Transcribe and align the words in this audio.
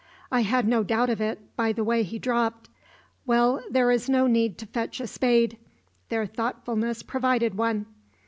"I 0.31 0.41
had 0.41 0.67
no 0.67 0.81
doubt 0.81 1.11
of 1.11 1.21
it, 1.21 1.55
by 1.55 1.71
the 1.73 1.83
way 1.83 2.01
he 2.01 2.17
dropped. 2.17 2.69
Well, 3.27 3.61
there 3.69 3.91
is 3.91 4.09
no 4.09 4.25
need 4.25 4.57
to 4.57 4.65
fetch 4.65 4.99
a 4.99 5.05
spade. 5.05 5.57
Their 6.09 6.25
thoughtfulness 6.25 7.03
provided 7.03 7.53
one. 7.55 7.85